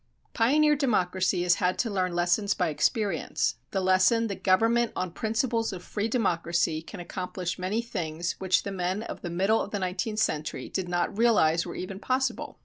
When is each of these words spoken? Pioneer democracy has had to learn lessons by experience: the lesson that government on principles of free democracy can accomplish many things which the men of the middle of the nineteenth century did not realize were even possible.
Pioneer 0.33 0.75
democracy 0.75 1.43
has 1.43 1.53
had 1.61 1.77
to 1.77 1.89
learn 1.91 2.15
lessons 2.15 2.55
by 2.55 2.69
experience: 2.69 3.57
the 3.69 3.81
lesson 3.81 4.25
that 4.29 4.41
government 4.43 4.91
on 4.95 5.11
principles 5.11 5.71
of 5.71 5.83
free 5.83 6.07
democracy 6.07 6.81
can 6.81 6.99
accomplish 6.99 7.59
many 7.59 7.83
things 7.83 8.31
which 8.39 8.63
the 8.63 8.71
men 8.71 9.03
of 9.03 9.21
the 9.21 9.29
middle 9.29 9.61
of 9.61 9.69
the 9.69 9.77
nineteenth 9.77 10.17
century 10.17 10.69
did 10.69 10.89
not 10.89 11.15
realize 11.15 11.67
were 11.67 11.75
even 11.75 11.99
possible. 11.99 12.57